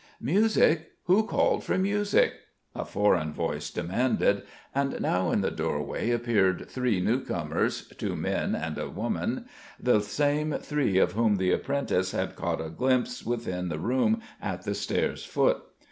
[0.19, 0.93] "Music?
[1.03, 2.33] Who called for music?"
[2.73, 4.41] a foreign voice demanded:
[4.73, 9.45] and now in the doorway appeared three newcomers, two men and a woman
[9.79, 14.63] the same three of whom the apprentice had caught a glimpse within the room at
[14.63, 15.61] the stairs' foot.